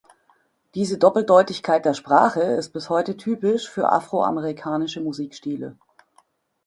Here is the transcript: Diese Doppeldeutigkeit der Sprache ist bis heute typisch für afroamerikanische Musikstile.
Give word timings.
Diese 0.73 0.97
Doppeldeutigkeit 0.97 1.85
der 1.85 1.93
Sprache 1.93 2.41
ist 2.41 2.73
bis 2.73 2.89
heute 2.89 3.17
typisch 3.17 3.69
für 3.69 3.89
afroamerikanische 3.91 4.99
Musikstile. 4.99 5.77